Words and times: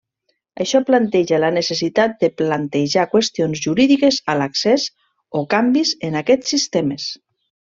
Això 0.63 0.79
planteja 0.85 1.39
la 1.43 1.51
necessitat 1.57 2.15
de 2.25 2.29
plantejar 2.41 3.05
qüestions 3.13 3.61
jurídiques 3.67 4.19
a 4.33 4.37
l'accés 4.43 4.89
o 5.43 5.47
canvis 5.53 5.93
en 6.09 6.19
aquests 6.25 6.57
sistemes. 6.57 7.07